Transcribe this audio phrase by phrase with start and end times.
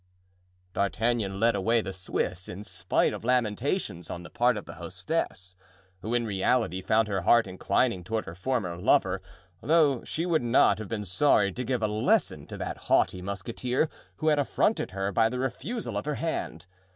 [0.73, 5.55] D'Artagnan led away the Swiss in spite of lamentations on the part of the hostess,
[6.01, 9.21] who in reality found her heart inclining toward her former lover,
[9.61, 13.89] though she would not have been sorry to give a lesson to that haughty musketeer
[14.15, 16.65] who had affronted her by the refusal of her hand.